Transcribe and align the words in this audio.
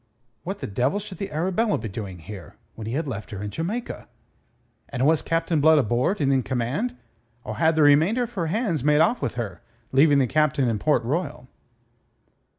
What 0.41 0.61
the 0.61 0.65
devil 0.65 0.97
should 0.97 1.19
the 1.19 1.31
Arabella 1.31 1.77
be 1.77 1.87
doing 1.87 2.17
here, 2.17 2.55
when 2.73 2.87
he 2.87 2.93
had 2.93 3.07
left 3.07 3.29
her 3.29 3.43
in 3.43 3.51
Jamaica? 3.51 4.07
And 4.89 5.05
was 5.05 5.21
Captain 5.21 5.61
Blood 5.61 5.77
aboard 5.77 6.19
and 6.19 6.33
in 6.33 6.41
command, 6.41 6.97
or 7.43 7.57
had 7.57 7.75
the 7.75 7.83
remainder 7.83 8.23
of 8.23 8.33
her 8.33 8.47
hands 8.47 8.83
made 8.83 8.99
off 8.99 9.21
with 9.21 9.35
her, 9.35 9.61
leaving 9.91 10.17
the 10.17 10.25
Captain 10.25 10.67
in 10.67 10.79
Port 10.79 11.03
Royal? 11.03 11.47